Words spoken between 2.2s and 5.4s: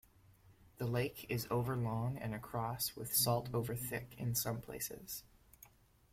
across with salt over thick in some places.